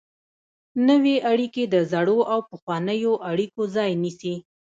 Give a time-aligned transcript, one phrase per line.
[0.87, 4.35] نوې اړیکې د زړو او پخوانیو اړیکو ځای نیسي.